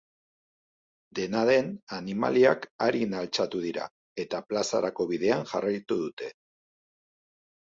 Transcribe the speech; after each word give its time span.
Dena 1.17 1.43
den, 1.49 1.67
animaliak 1.97 2.65
arin 2.87 3.13
altxatu 3.19 3.61
dira, 3.67 3.85
eta 4.25 4.41
plazarako 4.49 5.09
bidean 5.13 5.47
jarraitu 5.53 5.99
dute. 6.05 6.33